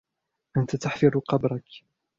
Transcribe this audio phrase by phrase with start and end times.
[0.57, 1.83] انت تحفر قبرك.